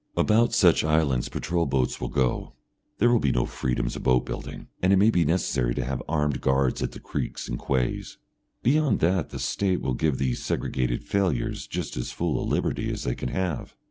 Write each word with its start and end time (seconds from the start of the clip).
]About 0.27 0.51
such 0.51 0.83
islands 0.83 1.29
patrol 1.29 1.67
boats 1.67 2.01
will 2.01 2.07
go, 2.09 2.53
there 2.97 3.11
will 3.11 3.19
be 3.19 3.31
no 3.31 3.45
freedoms 3.45 3.95
of 3.95 4.01
boat 4.01 4.25
building, 4.25 4.65
and 4.81 4.91
it 4.91 4.97
may 4.97 5.11
be 5.11 5.23
necessary 5.25 5.75
to 5.75 5.85
have 5.85 6.01
armed 6.09 6.41
guards 6.41 6.81
at 6.81 6.93
the 6.93 6.99
creeks 6.99 7.47
and 7.47 7.59
quays. 7.59 8.17
Beyond 8.63 8.99
that 9.01 9.29
the 9.29 9.37
State 9.37 9.79
will 9.79 9.93
give 9.93 10.17
these 10.17 10.41
segregated 10.41 11.03
failures 11.03 11.67
just 11.67 11.95
as 11.97 12.11
full 12.11 12.41
a 12.41 12.43
liberty 12.43 12.89
as 12.91 13.03
they 13.03 13.13
can 13.13 13.29
have. 13.29 13.75